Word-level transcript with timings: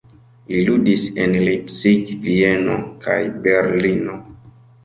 Li 0.51 0.61
ludis 0.69 1.03
en 1.25 1.35
Leipzig, 1.49 2.09
Vieno 2.25 2.81
kaj 3.07 3.21
Berlino. 3.45 4.21